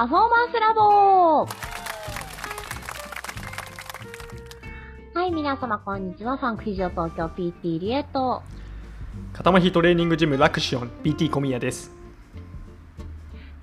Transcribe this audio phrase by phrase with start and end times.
[0.00, 1.46] パフォーマンスラボは
[5.26, 6.38] い、皆様こんにちは。
[6.38, 8.42] ファンクフィジオ東京 PT リエット。
[9.34, 11.92] 片麻トレーニングジムラクシオン PT 小宮です。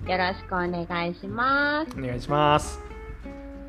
[0.06, 1.98] よろしくお願いします。
[1.98, 2.87] お願いします。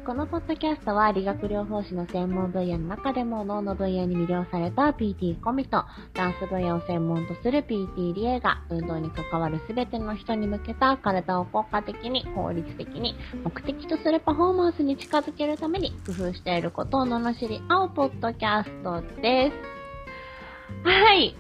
[0.10, 5.86] このポッドキャストは理学療法士の専門分野の中でも脳の分野に魅了された PT コミと
[6.16, 20.90] ダンス分野を専門とする PT リエが運動に関わる全ての人に向けた体を効果的に効率的に目的とするパフォーマンスに近づけるために工夫していることを罵り合うポッドキャストです。
[20.90, 21.36] はい。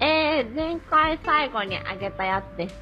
[0.00, 2.72] えー、前回最後にあげたやつです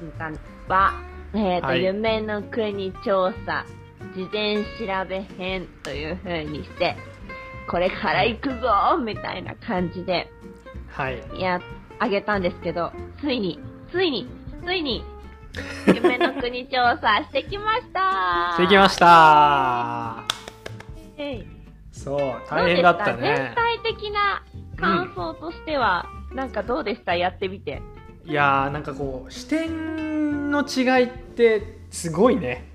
[0.67, 0.93] が、
[1.35, 3.67] えーと、はい夢の国調査
[4.15, 6.95] 事前調べ編という風にして、
[7.69, 10.27] これから行くぞみたいな感じで、
[10.87, 11.21] はい。
[11.39, 11.59] や、
[11.99, 13.59] あげたんですけど、ついに、
[13.91, 14.27] ついに、
[14.65, 15.03] ついに、
[15.87, 20.23] 夢の国調査してきましたしてきました
[21.17, 21.47] えい
[21.91, 23.35] そう、大変だったどうでした？
[23.35, 23.53] 全ね。
[23.55, 24.43] 体的な
[24.77, 27.15] 感想としては、なんかどうでした？
[27.15, 27.81] やってみて。
[28.25, 32.74] いやー、なんかこう、視点の違いってすごいね。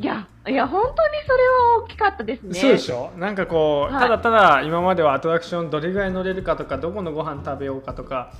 [0.00, 0.94] いや、いや、本当に
[1.26, 2.54] それは大きかったですね。
[2.54, 3.10] そうでしょ？
[3.16, 8.32] なんかこう、はいただただ今まではアトラクションどれぐらい乗れるかとかどこのご飯食べようかとか、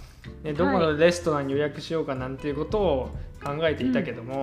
[0.45, 3.11] ね、どこのレストランに予約しようかなんていうことを
[3.42, 4.39] 考えていたけども、ね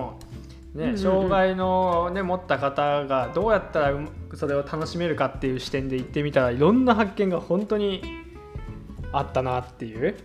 [0.74, 8.02] うんうんうん障害の、ね、持った方がどうやったらうそれを楽しめるかっていう視点で行ってみたらいろんな発見が本当に
[9.10, 10.16] あったなっていう。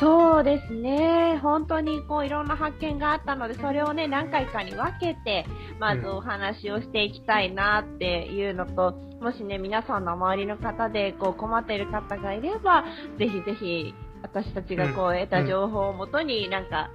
[0.00, 1.38] そうですね。
[1.42, 5.46] 本当にこういろんな発見があったので、それをね、何回かに分けて、
[5.78, 12.84] まずお話をしていきたいなっていうのと、もしね、皆さんの周りの方でこう困っている方がいれば、
[13.18, 16.90] ぜひぜひ私たちがこううん得た情報をもとになんか、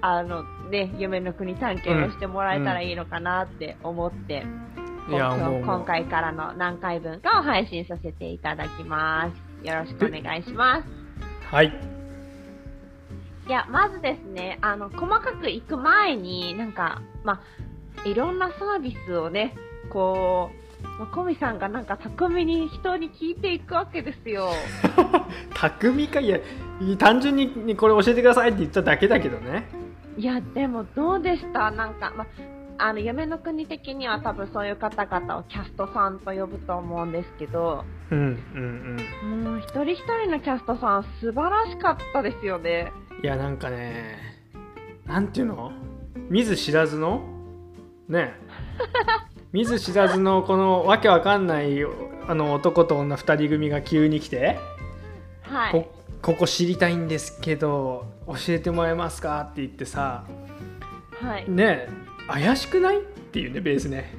[0.00, 4.46] あのね、夢の国探検をしてもらえたらいいのかなって思って、
[5.08, 9.30] 今回からの何回分かを配信させていただきま
[9.62, 9.66] す。
[9.66, 10.84] よろしくお願いします。
[11.50, 11.93] はい
[13.46, 17.40] いや、まずですね、あの、細かく行く前に、なんか、ま
[18.04, 19.54] あ、いろんなサービスをね、
[19.90, 20.50] こ
[20.82, 24.50] う、まあ、コミさんがなんか巧みに人に聞いていくわけですよ。
[25.54, 26.38] 匠かいや
[26.98, 29.66] 単純にこれ教えてくださいって言っただけだけどね。
[30.16, 31.70] いや、でもどうでした？
[31.70, 32.26] なんか、まあ、
[32.78, 39.44] あの、夢の国的には多分そういう方々をキャストさんと呼ぶと思うんですけど、うんうんうん。
[39.44, 42.92] もう一人一人のキャストさん素晴らしかったですよね。
[43.22, 44.18] いやなんかね
[45.06, 45.72] なんていうの？
[46.28, 47.22] 見ず知らずの？
[48.08, 48.34] ね
[49.52, 51.78] 見ず知らずのこのわけわかんない
[52.28, 54.58] あの男と女2人組が急に来て、
[55.42, 55.72] はい。
[55.72, 55.90] こ
[56.22, 59.40] ここ知りたいんですけど教えてもらえますか？
[59.42, 60.24] って言ってさ
[61.22, 61.48] はい。
[61.48, 61.88] ね
[62.26, 62.98] 怪しくない？
[62.98, 64.12] っていうねベースね。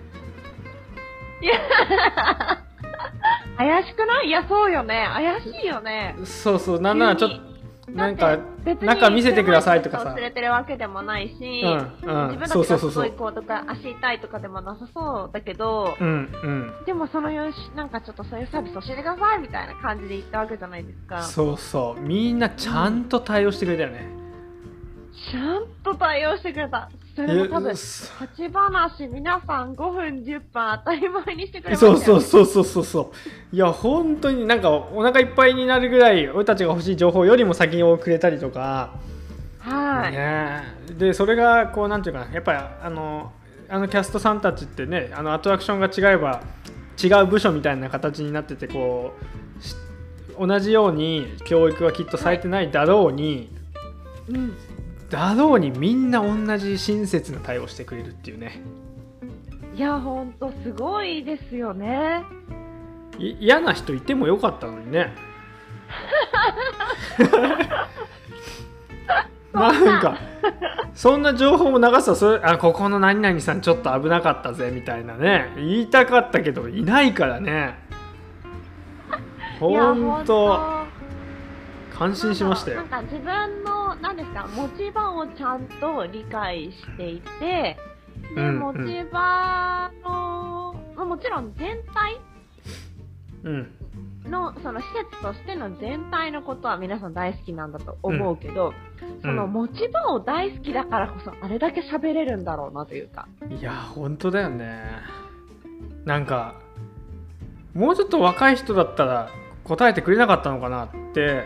[3.57, 4.27] 怪しくない？
[4.27, 5.07] いや、そうよね。
[5.11, 6.15] 怪しいよね。
[6.23, 6.81] そうそう。
[6.81, 10.05] なんならちょっとなんかだって別に中見せてくださいとかさ。
[10.15, 12.31] 連れてるわけでもないし、うんうん。
[12.31, 16.07] 自分たそうちがすごいこうとか足痛いとかでもなさそうだけど、うん
[16.43, 16.47] う
[16.81, 16.85] ん。
[16.85, 21.23] でもそのよしなんかちょっとそういうサービス教えてくださいみたいな感じで言ったわけじゃないですか。
[21.23, 22.01] そうそう。
[22.01, 24.07] みんなちゃんと対応してくれたよね、
[25.31, 26.89] ちゃんと対応してくれた。
[27.15, 31.97] それも多分立ち話皆さん5分10分当たり前にしてくれましたよ。
[31.97, 33.01] そうそうそうそうそうそ
[33.53, 38.95] ういや本当になんかお腹いっぱいになるぐらい俺たちが欲しい情報よりも先をくれたりとか、
[39.59, 40.11] はい。
[40.11, 43.31] ねでそれがこうなんていうかなやっぱりあの
[43.69, 46.43] あのキャストさんたちってねあのアトラクションが違えば
[47.01, 49.13] 違う部署みたいな形になっててこ
[49.59, 49.75] うし
[50.37, 53.49] 同じように教育はきっとされてないだろうに、
[54.27, 54.53] うん。
[55.15, 58.59] だろうにみんな同じ親切な対応してくれるっていうね。
[59.73, 62.21] いや、ほんとすごいですよね。
[63.17, 65.13] い嫌な人いてもよかったのにね。
[69.53, 70.17] なんか
[70.93, 75.53] そんな情報も流すとそれあここの何々さんちょっと危なかったぜみたいなね。
[75.55, 77.79] 言いたかったけどいないからね。
[79.61, 80.75] ほんと。
[81.95, 82.77] 感心しましたよ。
[82.77, 87.77] なんか自分の、なんですか、持ち場をちゃんと理解していて、
[88.35, 88.79] で、うん持ち
[89.11, 92.19] 場の、まあもちろん全体
[93.43, 93.71] うん。
[94.29, 98.73] の、その施設としての全体のことは皆さん大好きなんだと思うけど、
[99.21, 103.27] その持ち場を大好きだからこそ、あれだけ喋れるんだろうなというか。
[103.49, 104.83] いや本当だよね。
[106.05, 106.55] なんか
[107.73, 109.29] もうちょっと若い人だったら
[109.63, 111.43] 答えてくれなかったのかなって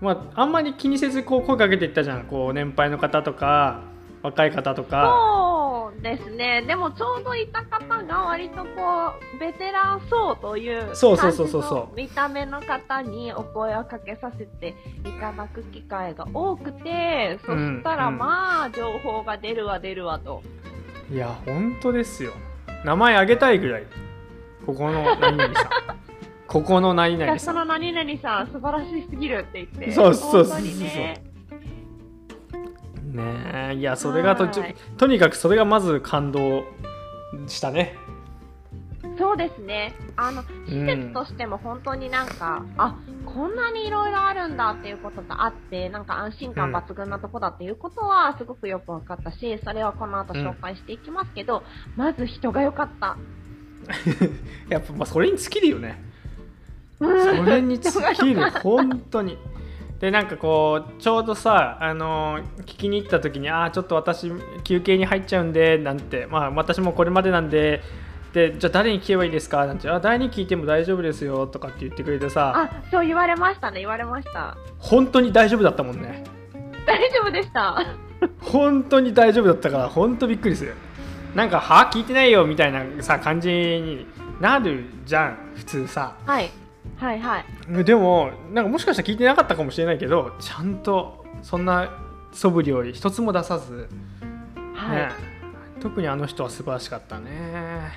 [0.00, 2.24] まああんまり気にせずこう声かけていったじゃん。
[2.24, 3.82] こう年配の方とか
[4.22, 5.14] 若い方とか。
[5.92, 6.62] そうですね。
[6.66, 11.70] でもちょうどいた方が割とこう、ベテラン層というそうそうそうそうそう。
[11.70, 14.74] 感じの見た目の方にお声をかけさせて
[15.04, 20.42] いただく機会が多くて、そしたらうんまあ、情報が出るわ出るわと。
[21.10, 22.32] いや本当ですよ。
[22.84, 23.84] 名前あげたいぐらい。
[24.66, 25.97] ここの何々さん
[26.48, 29.92] ここの何々さんその何々さん素晴らしすぎるって言って。
[29.92, 31.22] そうそうそうそうね。
[33.12, 34.48] ねえいやそれがと
[34.96, 36.64] とにかくそれがまず感動
[37.46, 37.96] したね
[39.18, 39.94] そうですね。
[40.16, 42.96] あの、施設としても本当になんか、あ、
[43.26, 51.64] こんなにいろいろあるんだっていうことがあって、なんか安心感抜群なとこだっていうことはすごくよく分かったし、それはこの後紹介していきますけど、
[51.96, 53.16] まず人が良かった。
[54.70, 56.07] やっぱまあそれに尽きるよねうん
[56.98, 59.38] それに尽きる 本当に
[60.00, 64.30] でなんかこうちょうどさあの聞きに行った時にああちょっと私
[64.64, 67.82] 休憩に入っちゃうんでなんてまあ私もこれまでなんで
[68.32, 69.66] でじゃあ誰に聞けばいいですか？
[69.66, 74.56] なんてあ誰に聞いても大丈夫ですよとかって言ってくれてさあ、そう言われましたね、言われました。
[74.78, 76.24] 本当に大丈夫だったもんね
[76.86, 77.82] 大丈夫でした。
[78.42, 80.74] 本当に大丈夫だったから本当びっくりする
[81.34, 84.06] なんかは聞いてないよみたいなさ感じに
[84.40, 86.50] なるじゃん普通さはい。
[86.98, 87.84] はいはい。
[87.84, 91.90] でもなんかもしかしたら聞いてなかったかもしれないけどちゃんとそんな
[92.32, 93.88] 素振りを一つも出さず、
[94.74, 94.96] はい。
[94.98, 95.08] ね、
[95.80, 97.92] 特にあの人は素晴らしかったね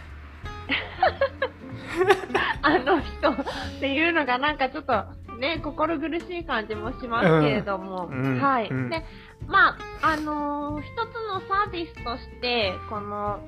[2.62, 3.36] あの人っ
[3.80, 4.94] ていうのがなんかちょっと
[5.42, 8.70] ね、心苦しい感じもしますけれども、うんうんはい。
[8.70, 9.04] うんで、
[9.48, 9.78] まあ、
[10.14, 13.40] あのー一つのサービスとして、この、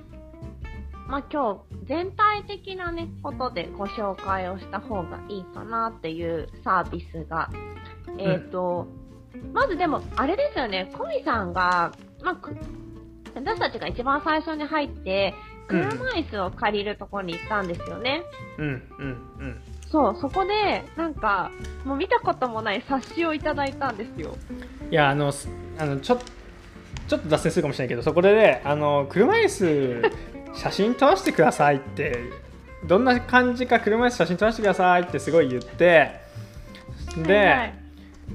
[1.13, 7.51] まあ今日全体的なね、ことでご紹介をした方がいいかなっていうサービスが、
[8.18, 8.88] えっ、と、
[9.54, 11.92] まずでも、あれですよね、コミさんが、
[12.24, 12.57] まあ、く
[13.36, 15.36] 私たちが一番最初に入って、
[15.68, 18.24] 車椅子を借りるところに行ったんですよね。
[18.57, 18.81] うんうん
[19.39, 19.62] うん
[19.92, 21.51] そう、そこで、なんか、
[21.86, 24.36] もう見たこともない冊子をいただいたんですよ。
[24.89, 26.18] いやあのすあのちょ
[27.07, 30.12] ちょっと脱線するかもしれないけどそこでねあの車椅子
[30.55, 32.17] 写真撮らせてくださいって
[32.85, 36.21] どんな感じか車椅子写真撮らせてくださいってすごい言って
[37.17, 37.73] で、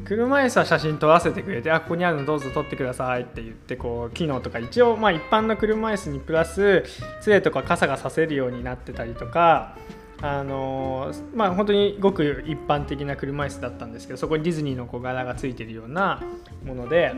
[0.05, 6.85] 車椅子は写真撮らせてくれてあここにあるのどうぞ撮ってくださいって言ってこう機能とか一応まあ一般の車椅子にプラス
[7.21, 9.77] 杖とか傘がさせるようになってたりとか
[10.21, 16.23] あのーまあ本当にごく一般的な車椅子だったんですけどそこにディズニーの小柄がついてるような
[16.65, 17.13] もので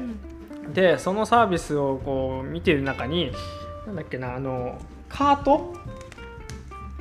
[0.74, 3.32] でそのサービスをこう見てる中に
[3.86, 4.78] なんだっけなあの
[5.08, 5.74] カート？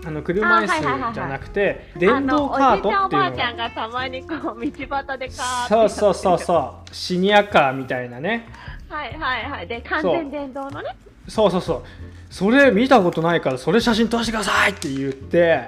[0.06, 0.68] あの車椅
[1.10, 6.40] 子じゃなくて電動カートっていうあのおじいちゃんおばあのちゃんがたまにこう道端でカーそうそうそうう。
[6.40, 6.96] そう。
[6.96, 8.48] シニアカーみたいなね。
[8.88, 9.68] はいはいはい。
[9.68, 10.96] で、完全電動のね。
[11.28, 11.84] そうそうそう。
[12.30, 15.68] それ見たことないからそれ写真撮らせてくださいって言って。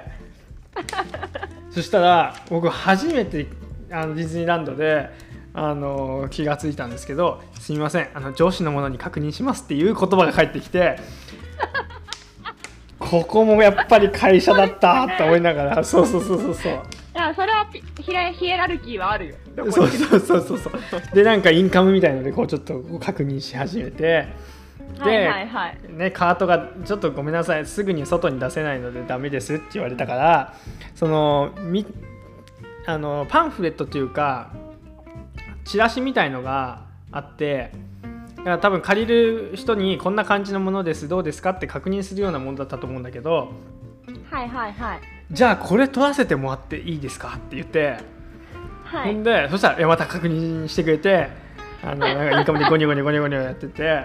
[1.70, 3.46] そしたら僕初めて
[3.90, 5.10] あのディズニーランドで
[5.54, 10.98] あの気がついたんですけどすみませんあの上司のものに確認しますっていう言葉が返ってきて
[12.98, 16.72] ここもやっぱり会社だったって思いながらそうそうそうそうそう
[17.14, 19.36] いや、それはピヒエヒエラルキーはあるよ。
[19.70, 24.28] そうそうそうそうそうでなんかインカムみたいのでこうちょっと確認し始めて
[24.98, 25.78] で、はいはいはい。
[25.90, 30.54] ね、カートがちょっとごめんなさいすぐに外に出せないのでダメですって言われたから
[30.94, 31.86] そのみ
[32.86, 34.52] あのパンフレットというか
[35.64, 37.72] チラシみたいのがあって
[38.38, 43.52] だから多分借りる人にこんな感じのものですどうですかって確認するようなものだったと思うんだけど
[44.32, 45.00] はいはいはい。
[45.30, 47.98] じゃあこれ取らせてもらっていいですかって言って。
[48.84, 49.12] はい。
[49.12, 51.28] ほんでそしたらえまた確認してくれて
[51.82, 54.04] あのなんか インカムでゴニョゴニョゴニョゴニョやってて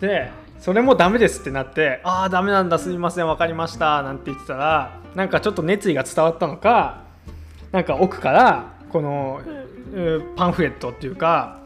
[0.00, 7.02] でそれもダメですってなってああダメなんだすみません分かりましたなんて言ってたらなんかちょっと熱意が伝わったのか
[7.70, 9.40] なんか奥からこの、
[9.94, 11.60] うパンフレットっていうか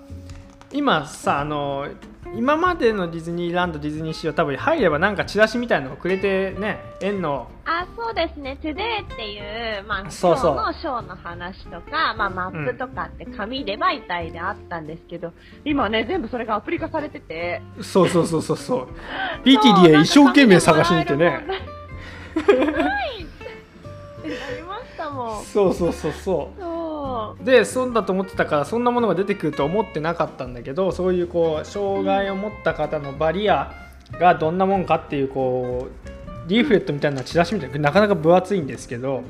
[0.73, 1.89] 今さあの
[2.35, 7.49] 今までのディズニーランドディズニーシーは多分入ればなんかチラシみたいのをくれてね園の。
[7.65, 8.57] あ、そうですね。
[8.63, 10.57] トゥデーっていう、まあ、そうそう。
[10.57, 15.33] ーのショーの話とか、まあ、マップとかって紙で媒体であったんですけど、
[15.65, 17.61] 今ね、全部それがアプリ化されてて。
[17.83, 18.89] そうそうそうそうそう。
[19.45, 21.41] PTD へ一生懸命探しに行ってねはい。
[23.23, 23.27] っ
[24.23, 25.45] てなりましたもん。
[25.45, 26.13] そうそうそう。
[26.13, 26.82] そう
[27.39, 33.73] そでそうだと思ってたからそんなものが出てくると思ってなかったんだけどそういうこう障害を持った方のバリア
[34.13, 39.23] がどんなもんかっていうこうリーフレットみたいなチラシみたいななかなか分厚いんですけど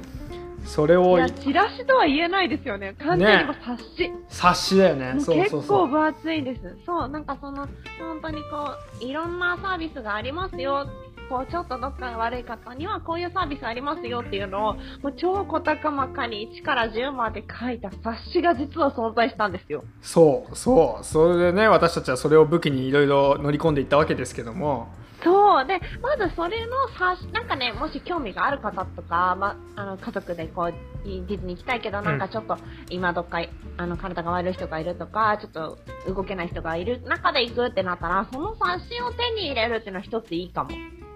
[0.65, 2.95] それをいや、チラシとは言えないですよね。
[2.99, 4.13] 完全に冊子。
[4.29, 6.61] 冊子だよねそう結構分厚いんです。
[6.87, 10.87] そう、なんかその、本当にこう、いろんなサービスがありますよ。
[11.33, 15.77] こう、ちょっとどっかが悪い方には、こういうサービスありますよっていうのを、もう超細か
[16.09, 19.83] かに1から10まで書いた冊子が実は存在したんですよ。
[20.03, 24.89] そうそうそれでね私たちはそれを武器にいろいろ乗り込んでいったわけですけども
[25.23, 25.67] そう。
[25.67, 30.73] で、まずそれの冊子、なんかね、もし興味がある方とか、ま、あの、家族でこう、
[31.05, 32.57] ディズニー行きたいけど、なんかちょっと、
[32.91, 33.39] 今どっか、
[33.77, 35.79] あの、体が悪い人がいるとか、ちょっと
[36.13, 40.71] 動けない人がいる中で行くってなったら、その冊子を手に入れるっていうのは一ついいかも。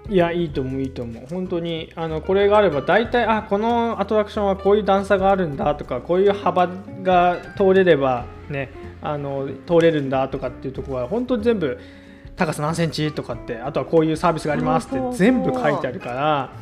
[0.09, 1.27] いやいいと思ういいと思う。
[1.29, 6.69] 本当にあのこれがあれば大体あこのアトラクションはこういう段差があるんだとかこういう幅
[7.03, 8.71] が通れればね
[9.03, 11.79] あの通れるんだとかっていうところは本当に全部
[12.37, 16.53] 高さ何センチとかってあとはこういうサービスがありますって全部書いてあるから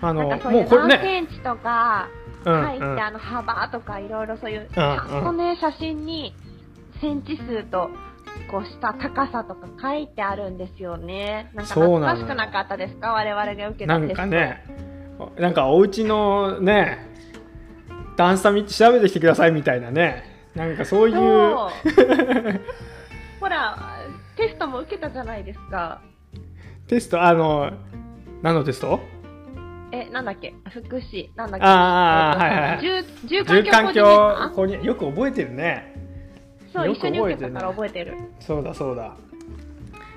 [0.00, 5.24] あのもうこれね何センチとか、うん書いて、うんあの、幅とかいろいろそういう、ちゃん。
[5.24, 6.34] とね、写真に、
[7.00, 7.90] センチ数と、
[8.50, 11.50] こうした高さとか書いてあるんですよね。
[11.54, 13.12] なんか懐かしくなかったですか？
[13.12, 14.16] 我々が受けたテスト。
[14.16, 14.64] なんかね
[15.38, 17.06] なんかお家のね
[18.16, 20.24] 段差見て調べてきてくださいみたいなね。
[20.54, 21.16] なんかそういう。
[23.40, 23.76] ほら、
[24.36, 26.00] テストも受けたじゃないですか。
[26.88, 27.70] テストあの
[28.42, 29.00] 何のテスト？
[29.92, 30.54] え、なんだっけ？
[30.70, 31.66] 福祉、なんだっけ？
[31.66, 34.02] あーはいはい住環環境
[34.82, 35.89] よく覚えてるね
[36.72, 38.16] そう、一緒に受けたから覚えてる。
[38.40, 39.16] そうだそうだ。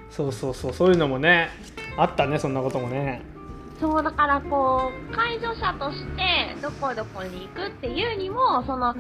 [0.10, 1.50] そうそうそうそういうのもね
[1.98, 3.22] あったねそんなこともね。
[3.80, 8.96] そう、だからこう、介助者として、どこどこに行くっていうにも、その、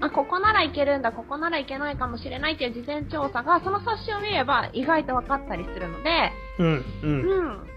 [0.00, 7.20] あ、ここなら行けるんだ、ここなら行けないかもしれないっていう事前調査が、その冊子を見れば意外と分かったりするので、うんううん。
[7.20, 7.68] う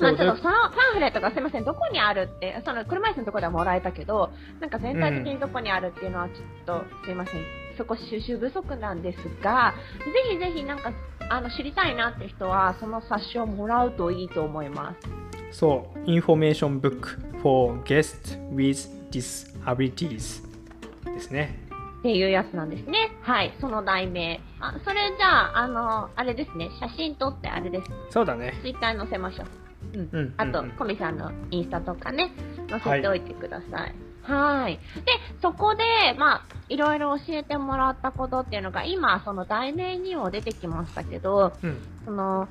[0.00, 7.40] まあ、ちょっとそのパンフレットがすいません、どこにあるって、その車椅子のところではもらえたけど、なんか全体的にどこにあるっていうのはちょっと、すいません、
[7.78, 9.72] そこ収集不足なんですが、
[10.04, 10.92] ぜひぜひなんか、
[11.30, 14.94] あの、知りたいなって人は、その冊子をもらうといいと思いま
[15.52, 15.58] す。
[15.58, 20.44] そう、 Information Book for guests with disabilities
[21.04, 21.68] ですね。
[22.00, 23.12] っていうやつなんですね。
[23.22, 24.40] はい、その題名。
[24.60, 27.90] あ、それじゃあ、あの、あれですね、写真撮ってあれです。
[28.10, 28.54] そうだね。
[28.62, 29.46] ツイッターに載せましょう。
[29.94, 30.08] うん。
[30.12, 32.32] うんあとうんうん、コミさんのインスタとかね、
[32.68, 33.70] 載せておいてください。
[33.72, 34.07] はい。
[34.68, 34.78] で、
[35.40, 35.84] そこで、
[36.18, 41.76] まあ、いろいろ教えてもらったことっていうのが、今、その題名にも出てきましたけど、うん。
[42.04, 42.48] その、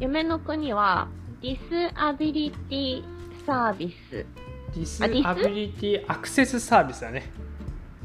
[0.00, 1.08] 夢の国は、
[1.40, 3.04] Disability
[3.46, 4.26] サービス、
[4.74, 7.30] Dis あ Disability アクセスサービスだね。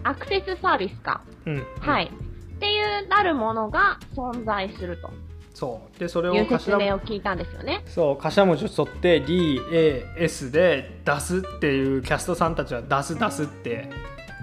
[0.03, 1.21] アクセスサービスか。
[1.45, 1.65] うん。
[1.79, 2.11] はい。
[2.11, 5.09] っていうなるものが存在すると
[5.53, 5.99] そう。
[5.99, 7.83] で、それを頭明を聞いたんですよね。
[7.85, 13.89] そう頭文字を取って DAS で出すっていうキャストさんたちは出す出すって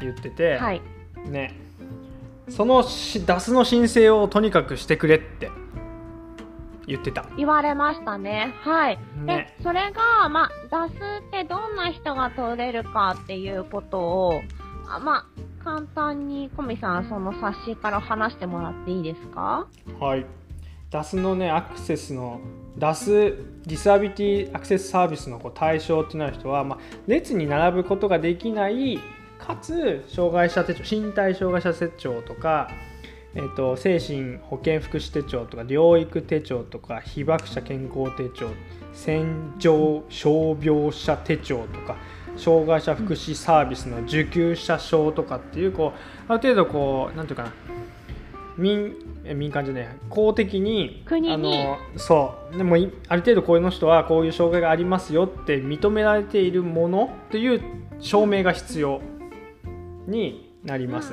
[0.01, 0.81] 言ってて、はい。
[1.29, 1.55] ね
[2.49, 5.51] そのし出すの申請をとにかくしてくれって
[6.87, 8.55] 言ってた言われましたね。
[8.63, 8.99] はい。
[9.25, 14.41] ねで、それが、まあ、出すってどんな人が取れるかっていうことを、
[14.89, 15.27] あまあ、
[15.63, 19.69] 簡単にコミさん、その冊子から話してもらっていいですか？
[20.01, 20.27] はい
[20.91, 22.41] 出すのねアクセスの
[22.77, 23.11] 出す
[23.65, 28.99] ディスアビティアクセスサービスのこう対象ってなる人は、まあ、列に並ぶことができない
[29.39, 32.71] かつ障害者手帳身体障害者手帳とか、
[33.35, 38.51] えー、と精神保健福祉手帳とか療育手帳とか被爆者健康手帳
[38.93, 41.97] 戦場傷病者手帳とか
[42.37, 45.93] 障害者福祉サービスの受給者証とかっていうこ
[46.29, 47.53] うある程度こうなんていうかな
[48.61, 51.33] 民え民間じゃない公的に国に。
[51.33, 52.57] あのそう。
[52.57, 57.61] でもいある程度こういうの人はこういう障害がありますよって認められているものという
[58.01, 59.01] 証明が必要
[60.07, 61.13] になります。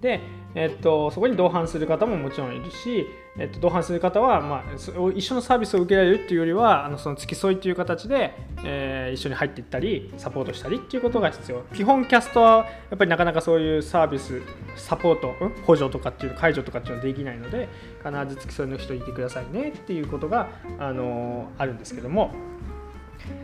[0.00, 0.20] で、
[0.54, 3.06] えっと、そこに同伴する方ももちろんいるし、
[3.40, 4.62] えっと、同伴する方は、まあ、
[5.14, 11.62] 一緒のサービスを受けられるっていうよりはあのその付き添いという形で、えー一緒に入っていったりサポートしたりっていうことが必要。
[11.74, 12.58] 基本キャストは
[12.90, 14.40] やっぱりなかなかそういうサービス
[14.76, 17.68] サポート、うん補助とかっていう解除とかっていうのはできないので
[18.04, 22.32] 必ず付き添いの人いてくださいねっていうことが、あのあるんですけども。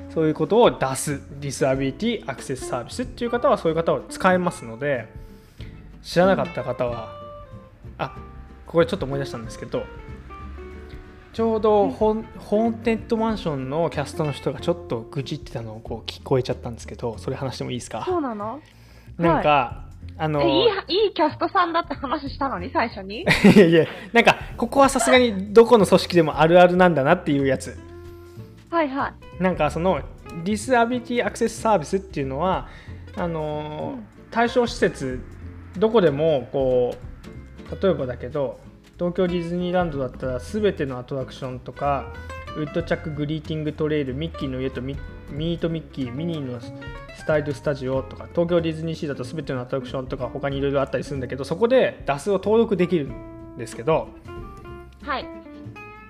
[0.09, 5.13] そういうことを出すディスアビリティアクセスサービスっていう方はそういう方を使えますので
[6.03, 7.11] 知らなかった方は、
[7.99, 8.17] あ
[8.67, 9.85] ここでちょっと思い出したんですけど
[11.33, 18.05] ちょうどホーンテッドマンションのキャストの人がちょっと愚痴ってたのをこう聞こえちゃったんですけどそれ話してもいいですか？
[18.07, 18.61] そうなの？
[19.19, 19.85] なんか、
[20.19, 20.47] あのえ
[20.89, 23.21] いい、いいキャストさんだって話したのに、 最初に？
[23.23, 23.27] い
[23.59, 27.79] やいやなんかここはさすがにどこの組織でもあるあるなんだなっていうやつ。
[28.71, 29.43] はいはい。
[29.43, 30.01] なんかその
[30.43, 32.69] ディスアビリティアクセスサービスっていうのは
[33.17, 33.99] あの
[34.31, 35.21] 対象施設
[35.77, 37.06] どこでもこう
[37.71, 38.61] 例えばだけど
[38.99, 42.13] 東京ディズニーランドだったら全てのアトラクションとか
[42.57, 44.97] ウッドチャックグリーティングトレイルミッキーの家とミ
[45.31, 54.09] ミートミッキーミニーのスタイルスタジオとか東京ディズニーシーだと全てのアトラクションとか他にいろいろあったりするんだけどそこで DAS を登録できるんですけど
[55.03, 55.27] はい。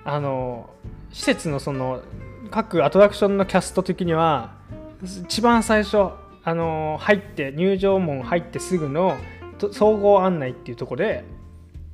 [0.05, 0.69] あの
[1.11, 2.01] 施設のその
[2.49, 4.55] 各アトラクションのキャスト的には
[5.03, 6.11] 一番最初
[6.43, 9.17] あの入って入場門入ってすぐの
[9.57, 11.25] と総合案内っていうところで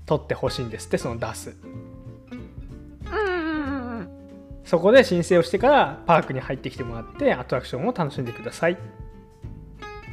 [0.05, 1.55] 撮ってほしいんですってその出す。
[3.11, 4.09] うんうんうんうん。
[4.63, 8.73] そこで申請をしてからパークに入ってきてもらってアトラクションを楽しんでください。
[8.73, 8.77] っ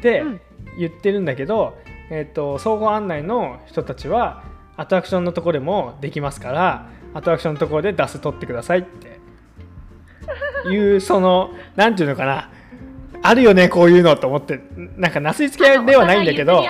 [0.03, 0.41] てうん。
[0.79, 1.77] 言ってるんだけど、
[2.11, 4.45] えっと総合案内の人たちは
[4.77, 9.21] アトラクションのところでもできますからアトラクションのところで出す取ってくださいって。
[10.69, 12.51] いうそのなんていうのかな
[13.23, 14.61] あるよねこういうのと思って。
[14.97, 16.63] なんかなすりつけ合いではないんだけど。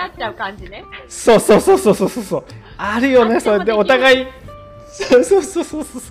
[0.69, 0.83] ね。
[1.07, 2.45] そうそうそうそうそうそうそう。
[2.77, 4.27] あるよねあそれでお互い。
[4.91, 6.01] そうそうそうそうそう。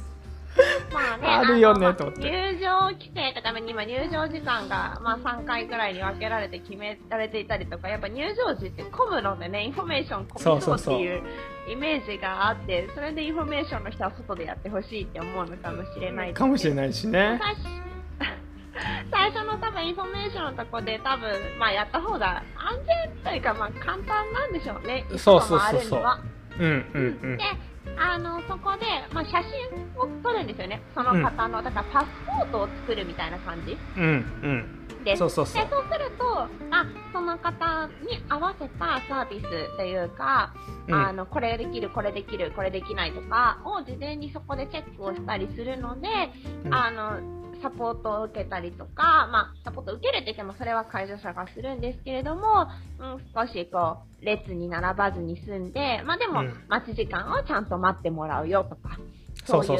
[0.93, 2.23] まあね、あるよねのと思って。
[2.23, 11.23] 入場規制のために今入場時間が、まあ、3回ぐらいに分けられて決められていたりとか、やっぱ入場時って混むのでね、インフォメーション混みそうっていう
[11.71, 17.41] イメージがあって、それでインフォメーションの人は外でやってほしいって思うのかもしれないかもしれないしね
[19.11, 22.75] 最初の多分インフォメーションのとこで多分、まあ、やった方が安
[23.15, 25.05] 全というか、まあ、簡単なんでしょうね。
[25.11, 26.03] そうそうそうそう。
[26.59, 27.37] うんうんうん。
[27.37, 27.45] で、
[27.99, 30.83] あの、そこで、まあ、写真を撮るんですよね。
[30.95, 33.79] その方の、だからパスポートを作るみたいな感じ。
[33.97, 34.07] うんう
[34.49, 35.05] ん。
[35.05, 35.19] です。
[35.19, 35.65] そうそうそう。
[35.65, 40.55] で、そうすると、あ、その方に合わせたサービスというか、
[40.89, 40.95] うん。
[40.95, 46.09] あの、これできる、これできる、これできないとかを事前にそこでチェックをしたりするので、
[46.65, 46.75] うん。
[46.75, 52.67] あの、サポートを受けたりとか、まあ、サポートを受けるって言ってもそれは介助者がするんですけれども、
[52.99, 58.99] うん、少しこう、列に並ばずに済んで、まあでもうん、待ち時間をちゃんと待ってもらうよとか、
[59.45, 59.78] そういそう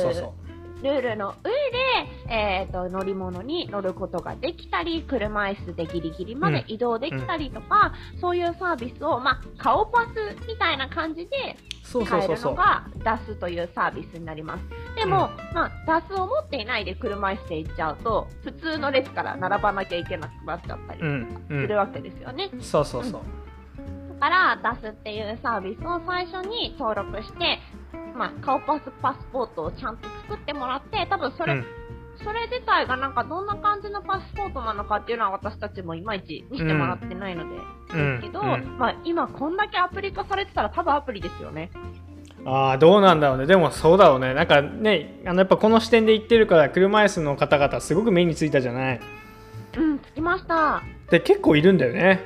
[0.83, 14.65] ルールの上で、えー、と乗り物に乗ることができたり、車椅子でギリギリまで移動できたりとか、そういうサービスを、まあ、顔パスみたいな感じで使えるのが DAS というサービスになります。
[14.97, 22.51] でも、まあ、を持っていないで車椅子で行っちゃうと、普通の列から並ばなきゃいけなくなっちゃったりうんうするんわけですよね。
[22.61, 23.23] そうそうそう。
[24.21, 27.59] だから、DAS っていうサービスを最初に登録して、
[28.17, 31.67] まあ、顔パスパスポートをちゃんと作ってもらって、多分それ、うん。
[32.23, 37.57] それ自体がなんかどんな感じのパスポートなのかっていうのは私たちもいまいち見せてもらってないので、
[37.95, 38.21] うん。
[38.21, 38.79] ですけど、うん。
[38.79, 41.71] まあ今こんだけアプリ化されてたら多分アプリですよね。
[42.45, 43.47] ああどうなんだろうね。
[43.47, 44.35] でもそうだろうね。
[44.35, 49.01] なんかねあのやっぱこの視点で言ってるから車椅子の方々すごく目についたじゃない。
[49.77, 50.83] うん、着きました。
[51.11, 52.21] で結構いるんだよね。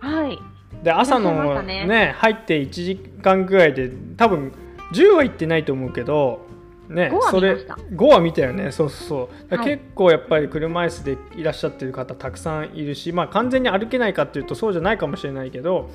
[0.00, 0.38] はい。
[0.82, 1.86] で朝のたね。
[1.86, 4.52] ね入って1時間ぐらいで多分
[4.92, 6.46] 10は行ってないと思うけど
[6.88, 7.74] ね5はそれ見ました。
[7.74, 8.72] 5は見たよね。
[8.72, 9.64] そうそうそう。
[9.64, 15.90] 結構やっぱり車椅子でいらっしゃってる方たくさんいるしまあ完全に歩けないかっていうとそうじゃないかもしれないけど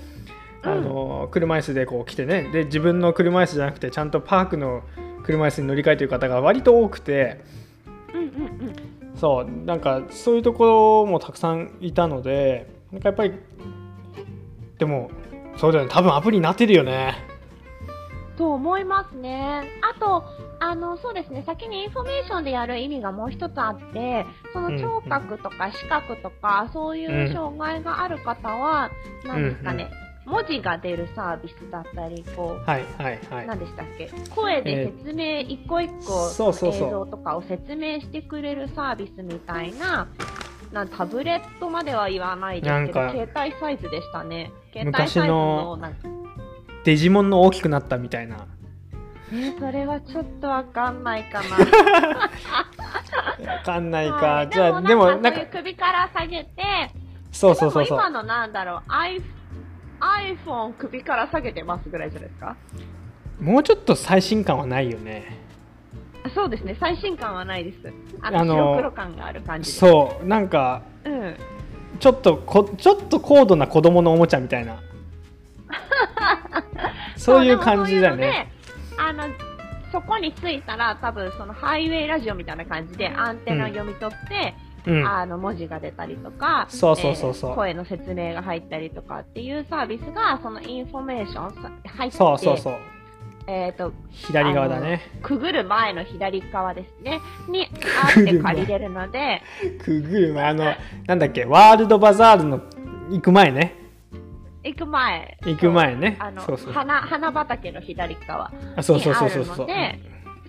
[0.61, 2.49] あの車椅子でこう来てね。
[2.51, 4.83] で自分の車椅子じゃなくてちゃんとパークの
[5.23, 7.41] 車椅子に乗り換えてる方が割と多くて
[8.13, 8.27] うんうんう
[8.71, 8.93] ん。
[9.15, 13.33] そうなんかそういうところもたくさんいたのでなんかやっぱり
[14.83, 15.09] でも
[15.55, 15.91] そうだよね。
[15.91, 17.15] 多分アプリになってるよね。
[18.37, 19.61] と思いますね。
[19.95, 20.23] あと、
[20.59, 28.89] あの、そうですね、先にインフォメーションでやる意味がもう一つあって、その聴覚とか視覚とか、そういう障害がある方は、
[29.23, 29.89] 何ですかね、
[30.25, 33.47] 文字が出るサービスだったり、こう、はいはいはい。
[33.47, 34.09] 何でしたっけ？
[34.35, 40.07] 声で説明、一個一個映像とかを説明してくれるサービスみたいな、
[40.73, 44.51] なんタブレットまでは言わないですけど、携帯サイズでしたね。
[44.73, 45.79] 携帯昔サイズの
[46.83, 48.47] デジモンの大きくなったみたいな。
[49.31, 51.57] えーそれはちょっとわかんないかな。
[53.53, 54.49] わかんないか、はい。
[54.49, 56.51] じゃあででもなんんか首から下げて、
[57.31, 57.97] そうそうそうそう。
[57.97, 58.91] 今のなんだろう、
[60.45, 62.55] iPhone 首から下げてますぐらいじゃないですか？
[63.39, 65.23] もうちょっと最新感はないよね。
[65.27, 65.42] あ
[66.33, 67.77] そうですね、最新感はないです。
[68.21, 69.71] あの、あの白黒感がある感じ。
[69.71, 71.35] そうなんかうん。
[71.99, 74.81] ちょっとこちょっと高度な子供のおもちゃみたいな
[77.15, 78.51] そういう感じだよね。
[78.97, 79.25] あの、
[79.91, 84.55] そこに着いたら多分そのハイウェイラジオみたいな感じでアンテナを読み取って、
[84.85, 92.73] うんあの文字が出たりとか、そうそうそうそうえー声の説明が入ったりとかっていうサービスがそのインフォメーションさ入ってそうそうそう
[93.47, 95.01] えっ、と、左側だね。
[95.21, 97.19] くぐる前の左側ですね。
[97.49, 97.67] に、
[98.03, 99.41] あって借りれるので、
[99.83, 100.65] くぐる前あの
[101.07, 102.61] なんだっけワールドバザールの
[103.09, 103.75] 行く前ね。
[104.63, 105.37] 行く前。
[105.45, 106.15] 行く前ね。
[106.19, 106.73] あのそうそう。
[106.73, 109.45] 花、花畑の左側あそうそうそうそう。
[109.45, 109.99] そうで、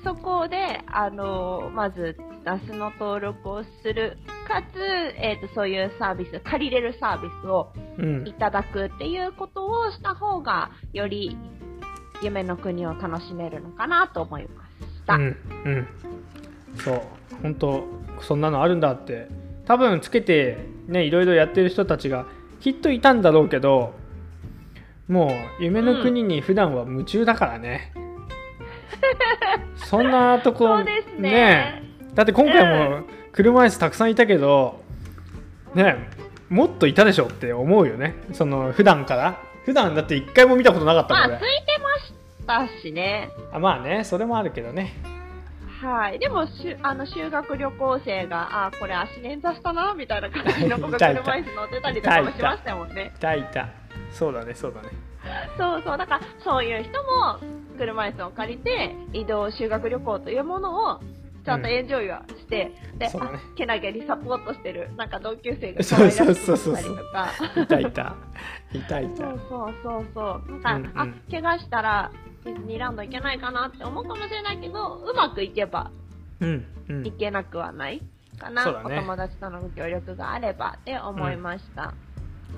[0.04, 4.78] そこで、あの、まず、ダスの登録をする、かつ、
[5.16, 8.28] えっ、と、そういうサービス、借りれるサービスをうん。
[8.28, 11.36] いただくっていうことをした方が、より
[12.24, 15.14] 夢の国を楽しめるのかなと思いました。
[15.14, 15.86] うんうん。
[16.78, 17.02] そう。
[17.42, 17.84] 本当
[18.20, 19.28] そんなのあるんだって。
[19.66, 20.58] 多分つけて
[20.88, 22.26] ねいろいろやってる人たちが
[22.60, 23.94] きっといたんだろうけど
[25.08, 27.92] もう夢の国に普段は夢中だからね、
[29.76, 31.82] そんなとこそうですね。
[32.14, 34.82] だって今回も車椅子たくさんいたけど
[35.74, 36.10] ね
[36.50, 38.14] もっといたでしょって思うよね。
[38.32, 43.30] その普段から普段だって一回も見たことなかったまあ、もんね空いてましたしね。
[43.52, 44.92] あまあねそれもあるけどね
[45.84, 46.18] はい。
[46.18, 53.12] でも、しゅあの、修学旅行生が、あ、これ足捻挫したな、みたいな感じの子が車椅子乗ってたりとかもしましたもんね。
[53.14, 53.68] いたいた
[54.12, 54.88] そうだねそうだね
[55.58, 55.98] そうそう。
[55.98, 57.38] だから、そういう人も、
[57.76, 61.00] 車椅子を借りて、移動修学旅行というものを、
[61.44, 63.12] ちゃんとエンジョイはして、うだね。
[63.14, 66.56] あけなげにサポートしてる、なんか同級生が可 そう愛らしくそう。
[66.56, 66.94] そうそう
[67.62, 68.16] ったりとか。
[68.72, 69.00] いたい。
[69.00, 69.08] たいたい。
[69.08, 70.42] たそうそうそう。
[70.48, 70.60] そう。
[70.60, 71.14] なんか、うんうん。
[71.14, 72.10] あ、怪我したら、
[72.44, 75.90] ディズニーランド行けないかなって思うかもしれないけど、うまくいけば
[76.40, 78.02] うんうけなくはない
[78.38, 78.98] かな、そうだね。
[78.98, 81.94] お友達とのご協力があればって思いました。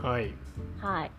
[0.02, 0.34] はい。
[0.80, 1.10] はい。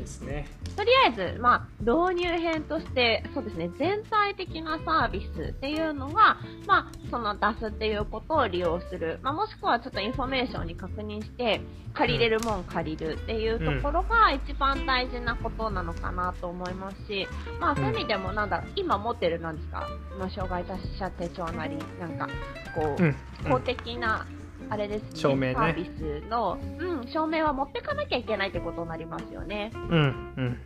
[0.00, 0.46] ですね。
[0.76, 11.60] とりあえず、まあ、導入編として、そうですね、全体的なサービスっていうのが、まあ、その出すっていうことを利用する、まあ、もしくはちょっとインフォメーションに確認して、
[11.94, 17.26] 借りれるもん借りるっていうところが一番大事なことなのかなと思いますし、
[17.58, 22.28] まあ、そういう意味でも、なんだろう、今持ってるなんですか、まあ、障害者手帳なり、なんか、
[22.74, 23.16] こう、うん。
[23.50, 24.26] 公的な、
[24.68, 25.54] あれですね、証明ね。
[25.54, 29.72] サービスの、うん、証明は持ってかなきゃいけないってことになりますよね。
[29.74, 29.90] うん
[30.36, 30.58] うん。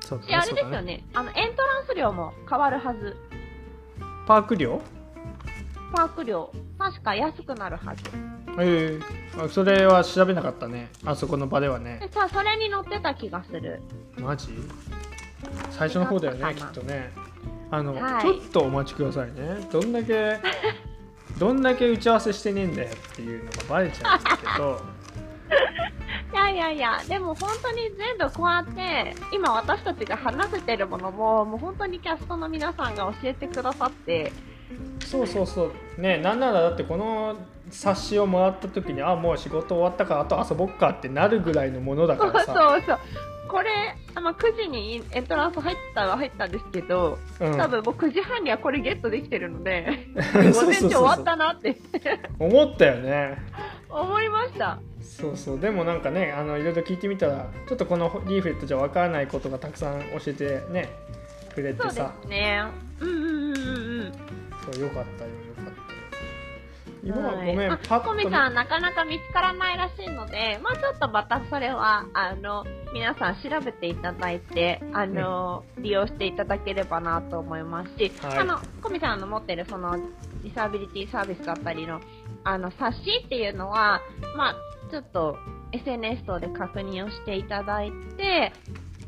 [0.00, 1.04] そうだで、あれですよね。
[1.14, 3.16] あの、エントランス料も変わるはず。
[4.26, 4.80] パーク料？
[5.94, 8.02] パーク料、確か安くなるはず。
[8.58, 10.88] ええあそれは調べなかったね。
[11.04, 11.98] あそこの場ではね。
[12.00, 13.80] でさ、それに乗ってた気がする。
[14.18, 14.48] マジ？
[15.70, 17.12] 最初の方だよねきっとね。
[17.70, 18.22] あの、はい。
[18.22, 19.68] ちょっとお待ちくださいね。
[19.70, 20.38] どんだけ
[21.38, 24.80] どんだけ打ち合わせしてねえんだよっていうのがバレちゃうんですけど。
[26.32, 34.32] いやいやいや、でも本当に全部こうやって、今私たちが話せてるものも、もう本当にキャストの皆さんが教えてくださって、
[35.04, 36.00] そうそうそう。
[36.00, 37.36] ねなんならだってこの
[37.70, 42.54] 冊子をもらった時にあもう仕事終わったからあと遊ぼっかってなるぐらいのものだからさ。
[42.54, 42.98] そうそう。
[43.56, 47.56] これ、あの、9時にエントランス入ったは入ったんですけど、うん。
[47.56, 49.86] 多分もう9時半にはこれゲットできてるので、
[50.52, 51.74] 午前中終わったなって。
[52.38, 53.38] 思ったよね。
[53.88, 54.78] 思いました。
[55.00, 55.58] そうそう。
[55.58, 60.90] でもなんかねあのいろいろ聞いてみたらちょっとこのリーフレットじゃわからないことがたくさん教えてね
[61.54, 62.62] くれてそうでさすね。
[63.00, 64.12] うんうんうんうんうん。
[64.70, 65.30] そうよかったよ
[67.06, 67.46] 今ははい。
[67.46, 78.38] ごめん、あパッとコミさん、なかなか見つからないらしいので、まあちょっとまたそれは、あの、皆さん調べていただいて、あの、利用していただければなと思いますし、はい。
[78.38, 79.96] あの、コミさんの持ってるその、
[80.42, 82.00] ディサビリティサービスだったりの、
[82.44, 84.00] あの、冊子っていうのは、
[84.36, 84.56] まあ
[84.90, 85.36] ちょっと、
[85.72, 88.52] SNS 等で確認をしていただいて、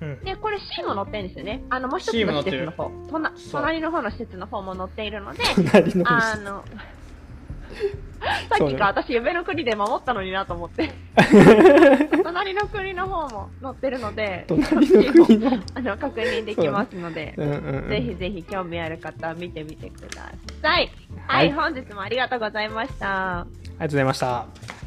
[0.00, 0.24] うん。
[0.24, 1.62] で、これ C も載ってるんですよね。
[1.70, 2.90] あの、もう一つの施設の方。
[3.52, 6.64] 隣の方の施設の方も載っているので、隣のあの、
[8.48, 10.90] さっきから私夢の国で守ったのになと思って。
[12.22, 20.22] 隣の国の方も載ってるので、隣の国のあの確認できますので、うんうんうんぜひぜひ興味ある方は見てみてくだ
[20.62, 20.90] さい。
[21.26, 23.40] は、はいい本日もありがとうございました。
[23.40, 24.77] ありがとうございました